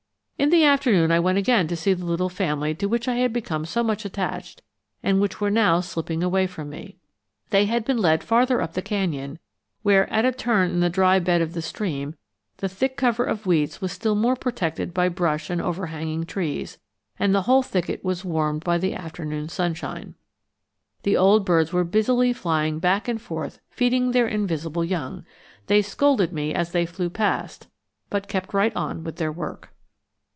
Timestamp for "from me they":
6.47-7.65